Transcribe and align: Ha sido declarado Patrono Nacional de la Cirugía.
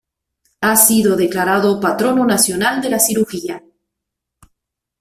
Ha 0.61 0.75
sido 0.77 1.15
declarado 1.15 1.79
Patrono 1.79 2.25
Nacional 2.25 2.81
de 2.81 2.89
la 2.89 2.97
Cirugía. 2.97 3.61